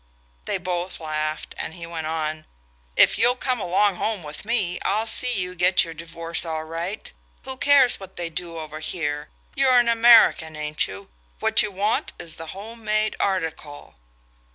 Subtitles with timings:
[0.45, 2.45] They both laughed, and he went on:
[2.95, 7.11] "If you'll come along home with me I'll see you get your divorce all right.
[7.43, 9.29] Who cares what they do over here?
[9.55, 11.11] You're an American, ain't you?
[11.39, 13.93] What you want is the home made article."